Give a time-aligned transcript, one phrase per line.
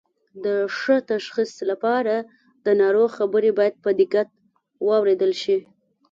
[0.45, 0.47] د
[0.77, 2.15] ښه تشخیص لپاره
[2.65, 4.27] د ناروغ خبرې باید په دقت
[4.87, 5.57] واوریدل شي